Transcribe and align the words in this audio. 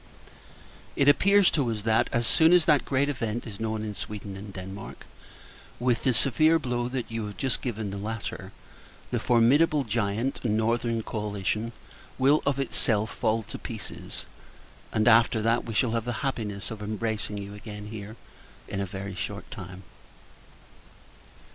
It 0.95 1.07
appears 1.07 1.51
to 1.51 1.69
us 1.69 1.83
that, 1.83 2.09
as 2.11 2.25
soon 2.25 2.53
as 2.53 2.65
that 2.65 2.85
great 2.85 3.07
event 3.07 3.45
is 3.45 3.59
known 3.59 3.83
in 3.83 3.93
Sweden 3.93 4.35
and 4.35 4.51
Denmark, 4.51 5.05
with 5.79 6.01
the 6.05 6.11
severe 6.15 6.57
blow 6.57 6.89
you 7.07 7.27
have 7.27 7.37
just 7.37 7.61
given 7.61 7.91
the 7.91 7.99
latter, 7.99 8.51
the 9.11 9.19
formidable 9.19 9.83
giant, 9.83 10.43
Northern 10.43 11.03
Coalition, 11.03 11.71
will 12.17 12.41
of 12.47 12.57
itself 12.57 13.11
fall 13.13 13.43
to 13.43 13.59
pieces; 13.59 14.25
and 14.91 15.05
that 15.05 15.65
we 15.65 15.73
shall 15.75 15.91
have 15.91 16.05
the 16.05 16.13
happiness 16.25 16.71
of 16.71 16.81
embracing 16.81 17.37
you 17.37 17.53
again 17.53 17.89
here, 17.89 18.15
in 18.67 18.81
a 18.81 18.87
very 18.87 19.13
short 19.13 19.51
time. 19.51 19.83